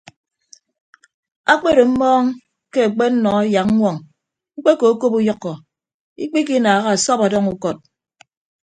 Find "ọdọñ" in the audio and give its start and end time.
7.25-7.45